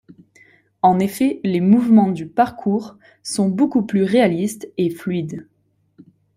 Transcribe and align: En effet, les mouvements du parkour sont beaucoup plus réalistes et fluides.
En 0.81 0.97
effet, 0.97 1.39
les 1.43 1.61
mouvements 1.61 2.09
du 2.09 2.25
parkour 2.27 2.97
sont 3.21 3.49
beaucoup 3.49 3.83
plus 3.85 4.01
réalistes 4.01 4.67
et 4.77 4.89
fluides. 4.89 5.45